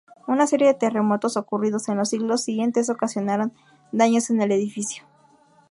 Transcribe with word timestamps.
Una 0.27 0.47
serie 0.47 0.65
de 0.65 0.73
terremotos 0.73 1.37
ocurridos 1.37 1.87
en 1.87 1.95
los 1.97 2.09
siglos 2.09 2.41
siguientes 2.41 2.89
ocasionaron 2.89 3.53
daños 3.91 4.31
en 4.31 4.41
el 4.41 4.51
edificio. 4.51 5.03